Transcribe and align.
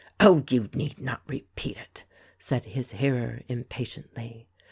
"Oh, 0.19 0.43
you 0.49 0.67
need 0.73 0.97
not 0.99 1.21
repeat 1.27 1.77
it!" 1.77 2.05
said 2.39 2.65
his 2.65 2.93
hearer 2.93 3.43
impatiently. 3.47 4.47